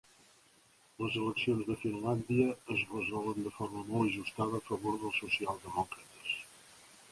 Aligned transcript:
Les 1.01 1.17
eleccions 1.23 1.67
de 1.71 1.75
Finlàndia 1.81 2.47
es 2.77 2.81
resolen 2.95 3.45
de 3.49 3.53
forma 3.59 3.85
molt 3.93 4.09
ajustada 4.13 4.63
a 4.63 4.67
favor 4.71 4.99
dels 5.05 5.23
socialdemòcrates 5.27 6.37